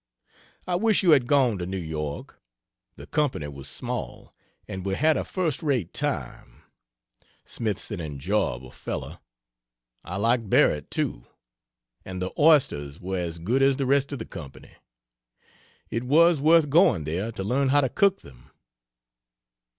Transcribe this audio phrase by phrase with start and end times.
[0.65, 2.41] I wish you had gone to New York.
[2.95, 4.33] The company was small,
[4.67, 6.63] and we had a first rate time.
[7.45, 9.21] Smith's an enjoyable fellow.
[10.03, 11.27] I liked Barrett, too.
[12.03, 14.73] And the oysters were as good as the rest of the company.
[15.91, 18.49] It was worth going there to learn how to cook them.